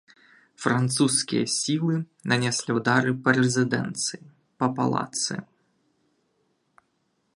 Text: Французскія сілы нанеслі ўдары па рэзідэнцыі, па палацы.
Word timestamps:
Французскія 0.63 1.43
сілы 1.55 1.95
нанеслі 2.33 2.71
ўдары 2.79 3.11
па 3.27 3.35
рэзідэнцыі, 3.39 4.23
па 4.63 4.67
палацы. 4.81 5.39